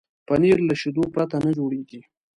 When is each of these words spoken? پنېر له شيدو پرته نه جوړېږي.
پنېر 0.27 0.57
له 0.67 0.75
شيدو 0.81 1.03
پرته 1.13 1.37
نه 1.45 1.51
جوړېږي. 1.57 2.01